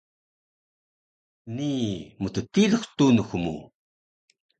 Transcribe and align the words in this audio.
Nii 1.55 1.91
mttilux 2.21 2.83
tunux 2.97 3.29
mu 3.43 3.55